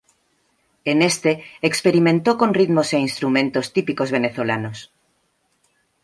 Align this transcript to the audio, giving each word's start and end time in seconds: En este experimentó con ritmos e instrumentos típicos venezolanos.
En 0.83 1.03
este 1.03 1.43
experimentó 1.61 2.31
con 2.39 2.55
ritmos 2.55 2.91
e 2.95 2.97
instrumentos 3.07 3.71
típicos 3.75 4.09
venezolanos. 4.15 4.79